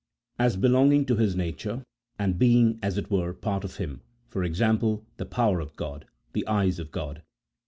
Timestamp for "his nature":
1.17-1.83